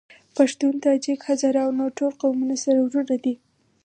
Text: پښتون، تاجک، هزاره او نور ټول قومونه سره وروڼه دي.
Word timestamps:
پښتون، 0.35 0.73
تاجک، 0.83 1.19
هزاره 1.29 1.61
او 1.65 1.71
نور 1.79 1.91
ټول 1.97 2.11
قومونه 2.21 2.55
سره 2.63 2.79
وروڼه 2.81 3.15
دي. 3.23 3.33